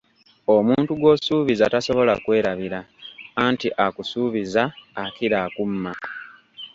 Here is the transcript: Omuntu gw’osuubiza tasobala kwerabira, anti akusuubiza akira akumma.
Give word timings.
Omuntu 0.55 0.91
gw’osuubiza 0.99 1.65
tasobala 1.73 2.13
kwerabira, 2.23 2.79
anti 3.43 3.67
akusuubiza 3.85 4.63
akira 5.03 5.37
akumma. 5.45 5.91